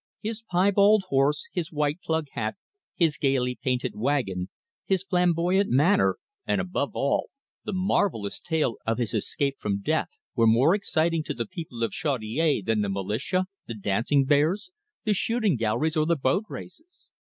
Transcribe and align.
His 0.23 0.41
piebald 0.41 1.03
horse, 1.09 1.45
his 1.53 1.71
white 1.71 2.01
"plug" 2.01 2.25
hat, 2.31 2.55
his 2.95 3.19
gaily 3.19 3.59
painted 3.61 3.95
wagon, 3.95 4.49
his 4.87 5.03
flamboyant 5.03 5.69
manner, 5.69 6.17
and, 6.47 6.59
above 6.59 6.95
all, 6.95 7.29
the 7.65 7.73
marvellous 7.73 8.39
tale 8.39 8.77
of 8.83 8.97
his 8.97 9.13
escape 9.13 9.57
from 9.59 9.83
death, 9.83 10.09
were 10.35 10.47
more 10.47 10.73
exciting 10.73 11.23
to 11.25 11.35
the 11.35 11.45
people 11.45 11.83
of 11.83 11.91
Chaudiere 11.93 12.63
than 12.63 12.81
the 12.81 12.89
militia, 12.89 13.45
the 13.67 13.75
dancing 13.75 14.25
bears, 14.25 14.71
the 15.03 15.13
shooting 15.13 15.55
galleries, 15.55 15.95
or 15.95 16.07
the 16.07 16.15
boat 16.17 16.45
races. 16.49 17.11